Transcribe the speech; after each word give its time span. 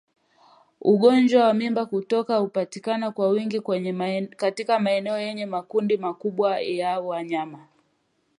Ugonjwa 0.81 1.43
wa 1.47 1.53
mimba 1.53 1.85
kutoka 1.85 2.37
hupatikana 2.37 3.11
kwa 3.11 3.29
wingi 3.29 3.61
katika 4.35 4.79
maeneo 4.79 5.19
yenye 5.19 5.45
makundi 5.45 5.97
makubwa 5.97 6.59
ya 6.59 6.99
wanyama 6.99 7.67